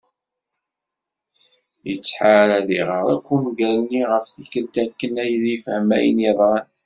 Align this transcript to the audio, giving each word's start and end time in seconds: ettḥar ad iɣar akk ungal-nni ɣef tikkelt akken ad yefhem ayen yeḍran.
ettḥar 1.91 2.47
ad 2.59 2.69
iɣar 2.79 3.07
akk 3.15 3.27
ungal-nni 3.35 4.01
ɣef 4.11 4.25
tikkelt 4.33 4.75
akken 4.83 5.13
ad 5.23 5.31
yefhem 5.45 5.87
ayen 5.97 6.19
yeḍran. 6.25 6.67